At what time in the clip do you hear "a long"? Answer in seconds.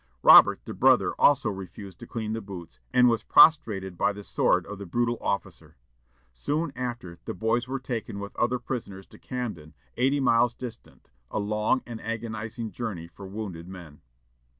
11.29-11.83